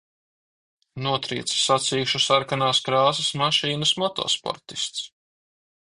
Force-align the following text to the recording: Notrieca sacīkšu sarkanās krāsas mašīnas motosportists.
Notrieca 1.07 1.59
sacīkšu 1.65 2.21
sarkanās 2.29 2.81
krāsas 2.89 3.31
mašīnas 3.43 3.93
motosportists. 4.05 5.05